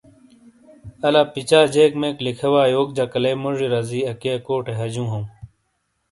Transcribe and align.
الا 1.07 1.21
پچا 1.33 1.59
جیک 1.73 1.91
میک 1.99 2.17
لکھے 2.25 2.47
وا 2.53 2.63
یوک 2.73 2.89
جکالے 2.97 3.31
موڙی 3.41 3.67
رزی 3.73 4.01
اکی 4.09 4.29
اکوٹے 4.37 4.73
ہجوں 4.81 5.07
ہوں۔ 5.11 5.25